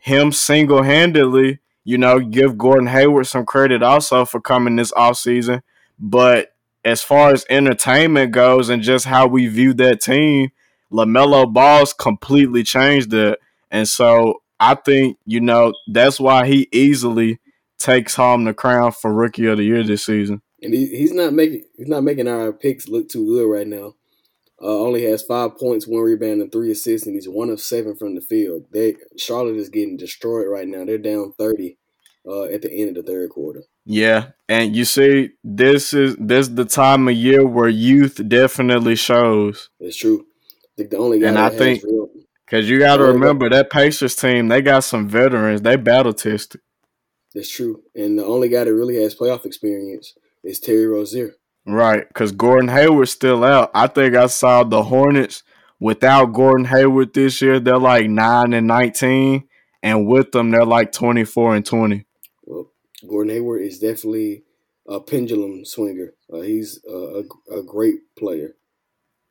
[0.01, 5.17] him single handedly, you know, give Gordon Hayward some credit also for coming this off
[5.17, 5.61] season.
[5.99, 10.51] But as far as entertainment goes and just how we view that team,
[10.91, 13.39] LaMelo Ball's completely changed it.
[13.69, 17.38] And so I think, you know, that's why he easily
[17.79, 20.41] takes home the crown for rookie of the year this season.
[20.61, 23.95] And he, he's not making he's not making our picks look too good right now.
[24.61, 27.95] Uh, only has five points, one rebound, and three assists, and he's one of seven
[27.95, 28.65] from the field.
[28.73, 30.83] They Charlotte is getting destroyed right now.
[30.83, 31.77] They're down thirty
[32.27, 33.63] uh, at the end of the third quarter.
[33.85, 38.97] Yeah, and you see, this is this is the time of year where youth definitely
[38.97, 39.69] shows.
[39.79, 40.25] It's true.
[40.77, 41.81] I the only and I think
[42.45, 45.61] because you got to remember that Pacers team, they got some veterans.
[45.61, 46.61] They battle tested.
[47.33, 47.83] That's true.
[47.95, 50.13] And the only guy that really has playoff experience
[50.43, 51.35] is Terry Rozier.
[51.65, 53.69] Right, because Gordon Hayward's still out.
[53.75, 55.43] I think I saw the Hornets
[55.79, 57.59] without Gordon Hayward this year.
[57.59, 59.47] They're like nine and nineteen,
[59.83, 62.05] and with them, they're like twenty four and twenty.
[62.43, 62.71] Well,
[63.07, 64.43] Gordon Hayward is definitely
[64.87, 66.13] a pendulum swinger.
[66.33, 68.55] Uh, he's a, a, a, great player.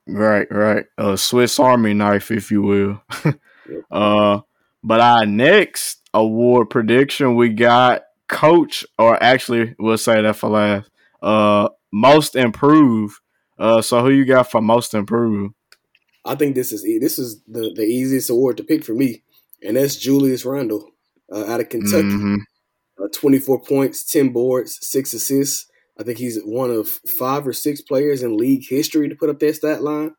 [0.06, 0.86] Right, right.
[0.96, 3.02] A Swiss Army knife, if you will.
[3.24, 3.82] yep.
[3.90, 4.40] Uh,
[4.84, 10.90] but our next award prediction, we got coach, or actually, we'll say that for last.
[11.22, 13.14] Uh, most improved.
[13.58, 15.54] Uh, so who you got for most improved?
[16.24, 19.22] I think this is this is the the easiest award to pick for me,
[19.62, 20.90] and that's Julius Randle
[21.32, 22.02] uh, out of Kentucky.
[22.02, 22.36] Mm-hmm.
[23.02, 25.70] Uh, 24 points, 10 boards, six assists.
[26.00, 29.38] I think he's one of five or six players in league history to put up
[29.38, 30.14] that stat line.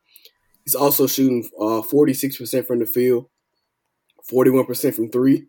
[0.64, 3.26] He's also shooting uh, 46% from the field,
[4.30, 5.46] 41% from three,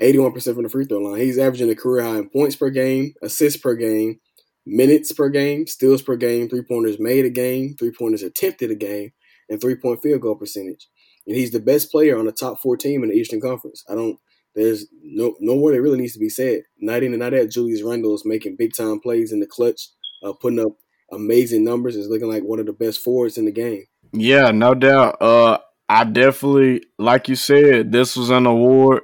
[0.00, 1.20] 81% from the free throw line.
[1.20, 4.20] He's averaging a career high in points per game, assists per game,
[4.66, 8.74] minutes per game, steals per game, three pointers made a game, three pointers attempted a
[8.74, 9.12] game,
[9.48, 10.88] and three point field goal percentage.
[11.26, 13.84] And he's the best player on the top four team in the Eastern Conference.
[13.88, 14.18] I don't.
[14.54, 16.62] There's no no more that really needs to be said.
[16.80, 19.90] Night in and night out, Julius Randle is making big time plays in the clutch,
[20.24, 20.72] uh, putting up
[21.12, 21.94] amazing numbers.
[21.94, 23.84] Is looking like one of the best forwards in the game.
[24.12, 25.20] Yeah, no doubt.
[25.20, 25.58] Uh,
[25.88, 29.02] I definitely, like you said, this was an award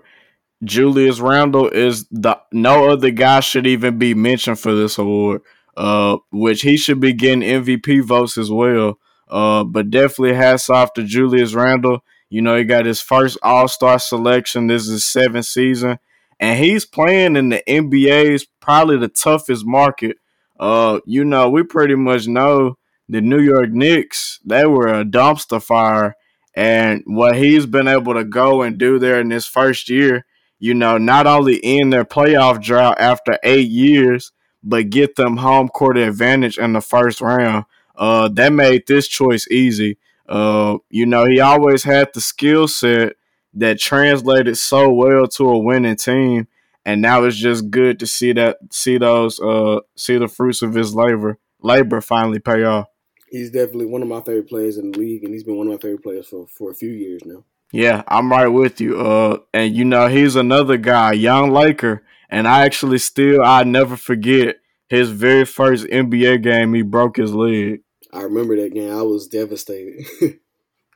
[0.64, 5.42] Julius Randle is the no other guy should even be mentioned for this award.
[5.77, 8.99] Uh, which he should be getting MVP votes as well.
[9.29, 12.03] Uh, but definitely hats off to Julius Randle.
[12.31, 14.69] You know, he got his first All Star selection.
[14.69, 15.99] This is seventh season,
[16.40, 20.16] and he's playing in the NBA's probably the toughest market.
[20.59, 24.40] Uh, you know, we pretty much know the New York Knicks.
[24.47, 26.16] They were a dumpster fire,
[26.55, 30.25] and what he's been able to go and do there in his first year
[30.59, 35.69] you know, not only end their playoff drought after eight years, but get them home
[35.69, 37.64] court advantage in the first round.
[37.95, 39.99] Uh, that made this choice easy.
[40.29, 43.14] Uh, you know, he always had the skill set
[43.55, 46.49] that translated so well to a winning team,
[46.85, 50.75] and now it's just good to see that see those uh see the fruits of
[50.75, 52.88] his labor labor finally pay off.
[53.31, 55.73] He's definitely one of my favorite players in the league, and he's been one of
[55.73, 57.45] my favorite players for for a few years now.
[57.72, 59.00] Yeah, I'm right with you.
[59.00, 63.96] Uh, and you know, he's another guy, young Laker, and I actually still I never
[63.96, 64.57] forget
[64.88, 66.74] his very first NBA game.
[66.74, 67.81] He broke his leg.
[68.12, 68.96] I remember that game.
[68.96, 70.07] I was devastated.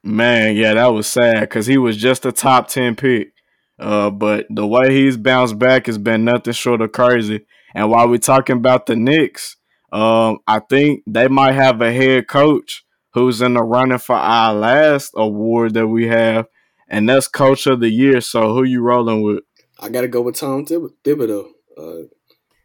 [0.02, 3.32] Man, yeah, that was sad because he was just a top ten pick.
[3.78, 7.46] Uh, but the way he's bounced back has been nothing short of crazy.
[7.74, 9.56] And while we're talking about the Knicks,
[9.92, 14.54] um, I think they might have a head coach who's in the running for our
[14.54, 16.46] last award that we have,
[16.90, 18.20] and that's Coach of the Year.
[18.20, 19.44] So who you rolling with?
[19.78, 21.48] I got to go with Tom Thib- Thibodeau.
[21.78, 22.08] Uh,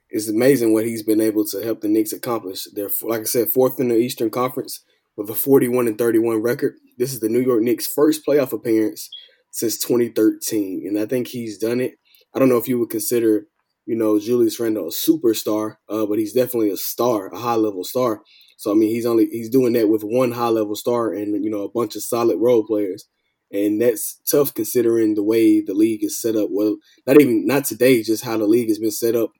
[0.09, 2.67] it's amazing what he's been able to help the Knicks accomplish.
[2.73, 4.83] They're, like I said, fourth in the Eastern Conference
[5.15, 6.75] with a 41 and 31 record.
[6.97, 9.09] This is the New York Knicks' first playoff appearance
[9.51, 11.93] since 2013, and I think he's done it.
[12.33, 13.47] I don't know if you would consider,
[13.85, 17.85] you know, Julius Randle a superstar, uh, but he's definitely a star, a high level
[17.85, 18.21] star.
[18.57, 21.49] So I mean, he's only he's doing that with one high level star and you
[21.49, 23.05] know a bunch of solid role players,
[23.55, 26.49] and that's tough considering the way the league is set up.
[26.51, 29.31] Well, not even not today, just how the league has been set up.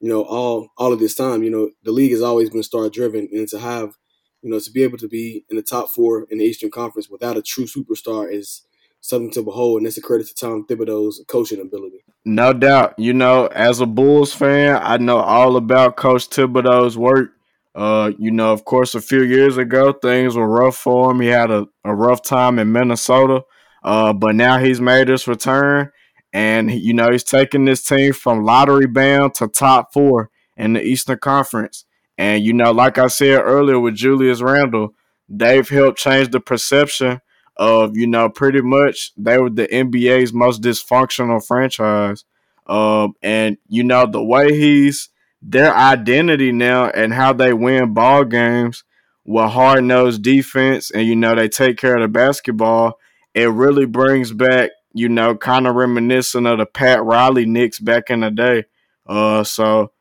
[0.00, 2.90] You know, all all of this time, you know, the league has always been star
[2.90, 3.94] driven, and to have,
[4.42, 7.08] you know, to be able to be in the top four in the Eastern Conference
[7.08, 8.66] without a true superstar is
[9.00, 12.04] something to behold, and that's a credit to Tom Thibodeau's coaching ability.
[12.24, 12.98] No doubt.
[12.98, 17.32] You know, as a Bulls fan, I know all about Coach Thibodeau's work
[17.74, 21.20] uh, you know, of course, a few years ago, things were rough for him.
[21.20, 23.42] He had a, a rough time in Minnesota,
[23.82, 25.90] uh, but now he's made his return,
[26.32, 30.82] and you know he's taking this team from lottery bound to top four in the
[30.82, 31.84] Eastern Conference.
[32.16, 34.94] And you know, like I said earlier with Julius Randle,
[35.28, 37.20] they've helped change the perception
[37.56, 42.24] of you know pretty much they were the NBA's most dysfunctional franchise.
[42.66, 45.10] Um, and you know the way he's
[45.46, 48.82] their identity now and how they win ball games
[49.26, 52.98] with hard nosed defense and you know they take care of the basketball,
[53.34, 58.10] it really brings back, you know, kind of reminiscent of the Pat Riley Knicks back
[58.10, 58.64] in the day.
[59.06, 59.92] Uh so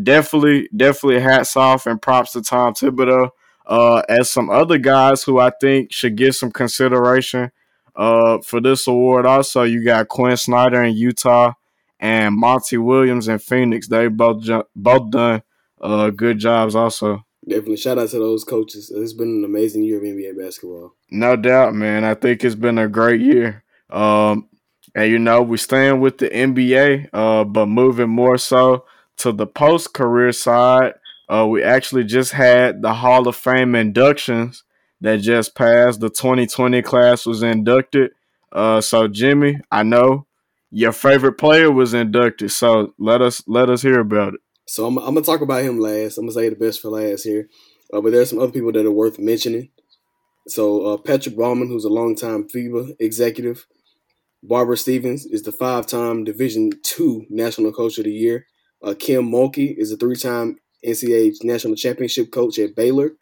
[0.00, 3.30] definitely, definitely hats off and props to Tom Thibodeau.
[3.66, 7.50] Uh as some other guys who I think should get some consideration
[7.96, 11.54] uh for this award also you got Quin Snyder in Utah
[12.00, 13.88] and Monty Williams and Phoenix.
[13.88, 15.42] They both ju- both done
[15.80, 17.24] uh, good jobs also.
[17.48, 18.90] Definitely shout out to those coaches.
[18.94, 20.94] It's been an amazing year of NBA basketball.
[21.10, 22.04] No doubt, man.
[22.04, 23.62] I think it's been a great year.
[23.88, 24.48] Um,
[24.94, 28.84] and you know, we're staying with the NBA, uh, but moving more so
[29.18, 30.94] to the post career side.
[31.28, 34.64] Uh, we actually just had the Hall of Fame inductions
[35.00, 36.00] that just passed.
[36.00, 38.12] The 2020 class was inducted.
[38.52, 40.26] Uh, so Jimmy, I know
[40.70, 42.50] your favorite player was inducted.
[42.50, 44.40] So let us let us hear about it.
[44.68, 46.18] So I'm, I'm gonna talk about him last.
[46.18, 47.48] I'm gonna say the best for last here,
[47.92, 49.70] uh, but there's some other people that are worth mentioning.
[50.48, 53.66] So uh, Patrick Baumann, who's a longtime FIBA executive,
[54.42, 58.46] Barbara Stevens is the five-time Division Two National Coach of the Year.
[58.82, 63.12] Uh, Kim Mulkey is a three-time NCAA National Championship coach at Baylor.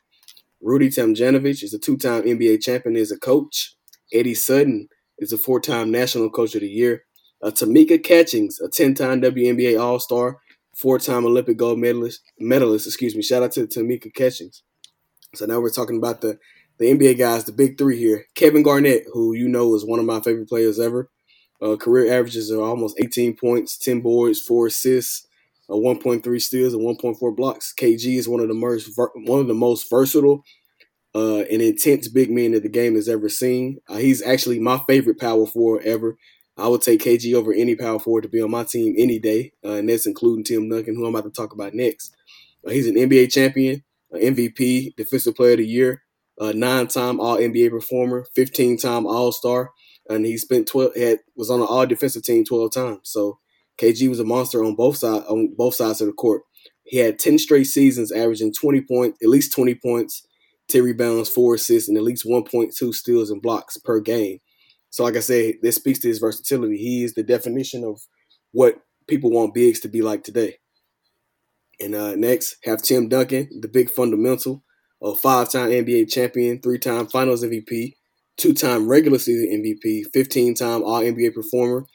[0.60, 3.74] Rudy Tomjanovich is a two-time NBA champion as a coach.
[4.12, 7.04] Eddie Sutton is a four-time National Coach of the Year.
[7.44, 10.40] Uh, Tamika Catchings, a 10-time WNBA All-Star,
[10.74, 12.22] four-time Olympic gold medalist.
[12.38, 13.22] Medalist, excuse me.
[13.22, 14.62] Shout out to Tamika Catchings.
[15.34, 16.38] So now we're talking about the
[16.78, 18.26] the NBA guys, the big three here.
[18.34, 21.08] Kevin Garnett, who you know is one of my favorite players ever.
[21.62, 25.26] Uh, career averages are almost 18 points, 10 boards, four assists,
[25.70, 27.72] uh, 1.3 steals, and 1.4 blocks.
[27.78, 30.44] KG is one of the most one of the most versatile
[31.14, 33.78] uh, and intense big men that the game has ever seen.
[33.88, 36.16] Uh, he's actually my favorite power forward ever.
[36.56, 39.52] I would take KG over any power forward to be on my team any day,
[39.64, 42.14] uh, and that's including Tim Duncan, who I'm about to talk about next.
[42.66, 43.82] Uh, he's an NBA champion,
[44.14, 46.02] MVP, Defensive Player of the Year,
[46.38, 49.72] nine-time All NBA performer, 15-time All Star,
[50.08, 53.00] and he spent 12 had was on an All Defensive team 12 times.
[53.04, 53.38] So
[53.80, 56.42] KG was a monster on both sides on both sides of the court.
[56.84, 60.26] He had 10 straight seasons, averaging 20 points, at least 20 points,
[60.68, 64.38] 10 rebounds, four assists, and at least 1.2 steals and blocks per game.
[64.94, 66.76] So, like I said, this speaks to his versatility.
[66.76, 68.00] He is the definition of
[68.52, 68.76] what
[69.08, 70.58] people want bigs to be like today.
[71.80, 74.62] And uh, next, have Tim Duncan, the big fundamental,
[75.02, 77.94] a five-time NBA champion, three-time Finals MVP,
[78.36, 81.86] two-time regular season MVP, 15-time All-NBA performer,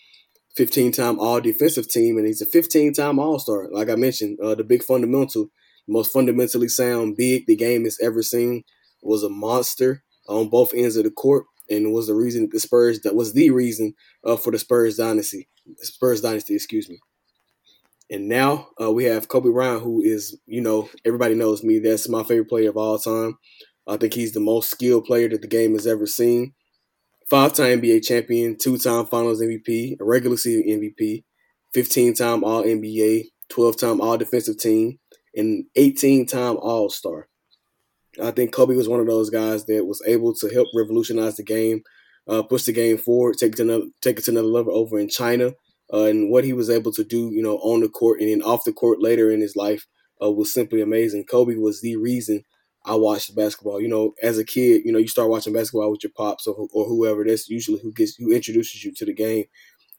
[0.60, 3.70] 15-time All-Defensive Team, and he's a 15-time All-Star.
[3.72, 5.47] Like I mentioned, uh, the big fundamental,
[5.88, 8.64] most fundamentally sound big the game has ever seen,
[9.02, 13.01] was a monster on both ends of the court and was the reason the Spurs
[13.01, 13.93] that was the reason
[14.26, 15.47] uh, for the Spurs dynasty.
[15.78, 16.99] Spurs dynasty, excuse me.
[18.11, 21.78] And now uh, we have Kobe Bryant, who is, you know, everybody knows me.
[21.80, 23.38] That's my favorite player of all time.
[23.88, 26.53] I think he's the most skilled player that the game has ever seen.
[27.30, 31.24] Five time NBA champion, two time finals MVP, a regular season MVP,
[31.74, 34.97] 15 time All NBA, 12 time All Defensive Team,
[35.36, 37.28] and 18 time All Star.
[38.22, 41.43] I think Kobe was one of those guys that was able to help revolutionize the
[41.43, 41.82] game,
[42.28, 44.99] uh, push the game forward, take it to another, take it to another level over
[44.99, 45.53] in China,
[45.93, 48.41] uh, and what he was able to do, you know, on the court and then
[48.41, 49.88] off the court later in his life
[50.22, 51.26] uh, was simply amazing.
[51.26, 52.43] Kobe was the reason
[52.86, 53.82] I watched basketball.
[53.82, 56.67] You know, as a kid, you know, you start watching basketball with your pops or,
[56.74, 57.24] or whoever.
[57.26, 59.45] That's usually who gets who introduces you to the game.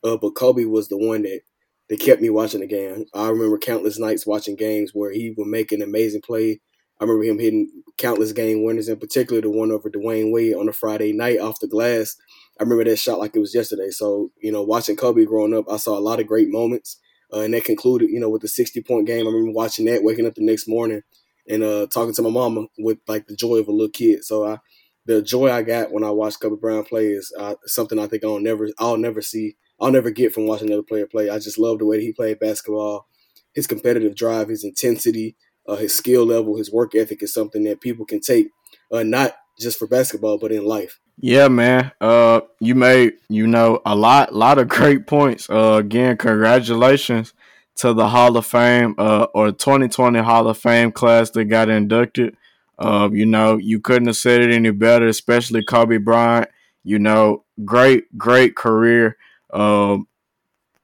[0.05, 1.41] Uh, but Kobe was the one that
[1.89, 3.05] that kept me watching the game.
[3.14, 6.61] I remember countless nights watching games where he would make an amazing play.
[7.01, 10.69] I remember him hitting countless game winners, in particular the one over Dwyane Wade on
[10.69, 12.17] a Friday night off the glass.
[12.59, 13.91] I remember that shot like it was yesterday.
[13.91, 16.99] So, you know, watching Kobe growing up, I saw a lot of great moments.
[17.33, 19.27] Uh, and that concluded, you know, with the 60 point game.
[19.27, 21.03] I remember watching that, waking up the next morning
[21.49, 24.25] and uh, talking to my mama with like the joy of a little kid.
[24.25, 24.59] So I,
[25.07, 28.25] the joy I got when I watched Kobe Bryant play is uh, something I think
[28.25, 31.31] I'll never, I'll never see I'll never get from watching another player play.
[31.31, 33.09] I just love the way that he played basketball,
[33.55, 35.37] his competitive drive, his intensity,
[35.71, 38.51] uh, his skill level, his work ethic is something that people can take,
[38.91, 40.99] uh, not just for basketball, but in life.
[41.18, 41.93] Yeah, man.
[42.01, 45.49] Uh, you made you know a lot, lot of great points.
[45.49, 47.35] Uh, again, congratulations
[47.77, 52.37] to the Hall of Fame uh, or 2020 Hall of Fame class that got inducted.
[52.79, 56.49] Uh, you know, you couldn't have said it any better, especially Kobe Bryant.
[56.83, 59.18] You know, great, great career.
[59.53, 60.09] Um,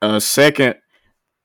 [0.02, 0.76] a second,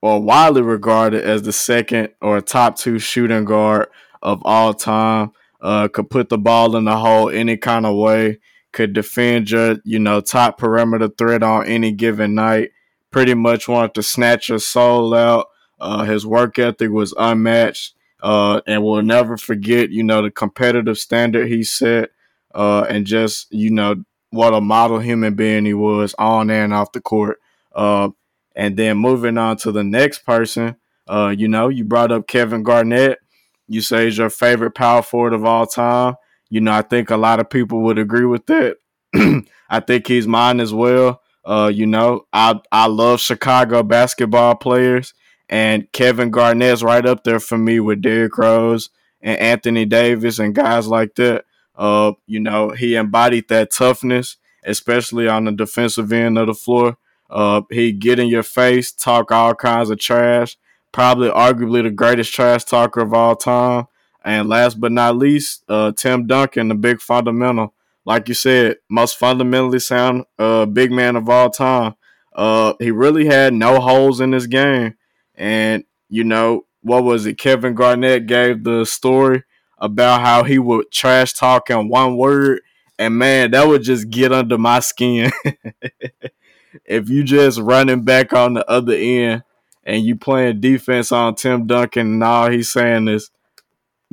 [0.01, 3.87] or widely regarded as the second or top two shooting guard
[4.21, 5.31] of all time.
[5.61, 8.39] Uh, could put the ball in the hole any kind of way.
[8.71, 12.71] Could defend your, you know, top perimeter threat on any given night.
[13.11, 15.47] Pretty much wanted to snatch your soul out.
[15.79, 17.93] Uh, his work ethic was unmatched.
[18.23, 22.11] Uh, and we'll never forget, you know, the competitive standard he set.
[22.53, 26.91] Uh, and just, you know, what a model human being he was on and off
[26.91, 27.39] the court.
[27.73, 28.09] Uh,
[28.55, 30.75] and then moving on to the next person,
[31.07, 33.19] uh, you know, you brought up Kevin Garnett.
[33.67, 36.15] You say he's your favorite power forward of all time.
[36.49, 38.77] You know, I think a lot of people would agree with that.
[39.69, 41.21] I think he's mine as well.
[41.43, 45.13] Uh, you know, I I love Chicago basketball players,
[45.49, 48.89] and Kevin Garnett's right up there for me with Derrick Rose
[49.21, 51.45] and Anthony Davis and guys like that.
[51.75, 56.97] Uh, you know, he embodied that toughness, especially on the defensive end of the floor.
[57.31, 60.57] Uh, he get in your face, talk all kinds of trash.
[60.91, 63.87] Probably, arguably, the greatest trash talker of all time.
[64.23, 67.73] And last but not least, uh, Tim Duncan, the big fundamental.
[68.03, 71.95] Like you said, most fundamentally sound uh, big man of all time.
[72.35, 74.95] Uh, he really had no holes in his game.
[75.35, 77.37] And, you know, what was it?
[77.37, 79.43] Kevin Garnett gave the story
[79.77, 82.61] about how he would trash talk in one word.
[82.99, 85.31] And man, that would just get under my skin.
[86.85, 89.43] if you just running back on the other end
[89.83, 93.31] and you playing defense on Tim Duncan and all he's saying is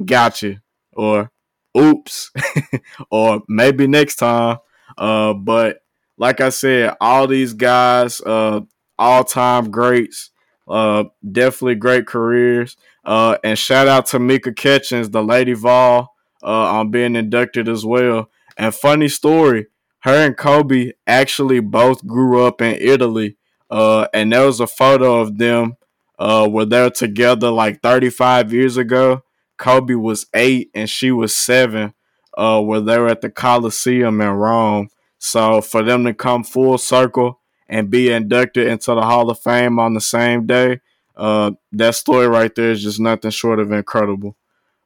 [0.04, 1.30] gotcha or
[1.76, 2.30] oops
[3.10, 4.58] or maybe next time.
[4.96, 5.82] Uh, but
[6.16, 8.60] like I said, all these guys, uh,
[8.98, 10.30] all time greats,
[10.66, 12.76] uh, definitely great careers.
[13.04, 17.84] Uh, and shout out to Mika Catchings, the Lady Vol, uh, on being inducted as
[17.84, 18.30] well.
[18.56, 19.66] And funny story,
[20.00, 23.36] her and Kobe actually both grew up in Italy.
[23.70, 25.76] Uh, and there was a photo of them
[26.18, 29.22] uh, where they're together like 35 years ago.
[29.58, 31.94] Kobe was eight and she was seven,
[32.36, 34.88] uh, where they were at the Coliseum in Rome.
[35.18, 39.78] So for them to come full circle and be inducted into the Hall of Fame
[39.78, 40.80] on the same day,
[41.16, 44.36] uh, that story right there is just nothing short of incredible.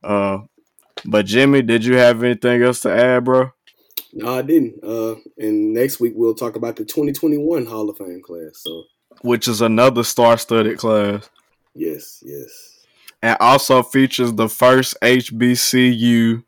[0.03, 0.39] Uh,
[1.05, 3.51] but Jimmy, did you have anything else to add, bro?
[4.13, 4.83] No, I didn't.
[4.85, 8.63] Uh, and next week we'll talk about the 2021 Hall of Fame class.
[8.63, 8.85] So,
[9.23, 11.31] which is another star-studded class.
[11.75, 12.85] Yes, yes.
[13.23, 16.45] And also features the first HBCU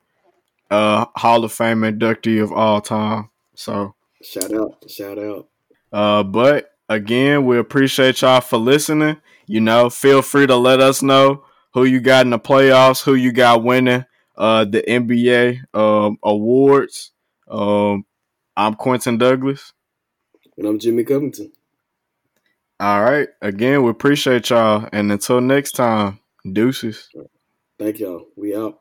[0.70, 3.30] uh, Hall of Fame inductee of all time.
[3.54, 5.48] So, shout out, shout out.
[5.92, 9.18] Uh, but again, we appreciate y'all for listening.
[9.46, 13.14] You know, feel free to let us know who you got in the playoffs, who
[13.14, 14.04] you got winning
[14.36, 17.12] uh, the NBA um, awards.
[17.54, 18.04] Um,
[18.56, 19.72] I'm Quentin Douglas.
[20.58, 21.52] And I'm Jimmy Covington.
[22.80, 23.28] All right.
[23.40, 24.88] Again, we appreciate y'all.
[24.92, 26.18] And until next time,
[26.52, 27.08] deuces.
[27.78, 28.26] Thank y'all.
[28.36, 28.80] We out.